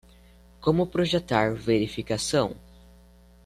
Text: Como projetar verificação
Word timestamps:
Como 0.59 0.87
projetar 0.89 1.53
verificação 1.53 2.55